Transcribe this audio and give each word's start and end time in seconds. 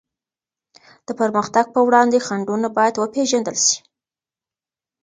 د 1.07 1.09
پرمختګ 1.19 1.65
په 1.71 1.79
وړاندي 1.87 2.19
خنډونه 2.25 2.67
بايد 2.77 2.95
وپېژندل 2.97 3.57
سي. 3.65 3.77